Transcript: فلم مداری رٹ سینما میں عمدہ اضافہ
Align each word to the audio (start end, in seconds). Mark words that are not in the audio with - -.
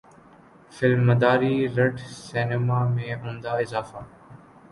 فلم 0.73 1.01
مداری 1.09 1.55
رٹ 1.75 1.95
سینما 2.21 2.79
میں 2.93 3.13
عمدہ 3.15 3.51
اضافہ 3.61 4.01